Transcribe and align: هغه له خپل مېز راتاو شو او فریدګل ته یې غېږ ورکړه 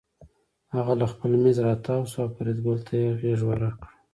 هغه 0.75 0.93
له 0.99 1.05
خپل 1.13 1.31
مېز 1.43 1.57
راتاو 1.67 2.01
شو 2.11 2.19
او 2.23 2.29
فریدګل 2.35 2.77
ته 2.87 2.93
یې 3.01 3.09
غېږ 3.21 3.39
ورکړه 3.45 3.79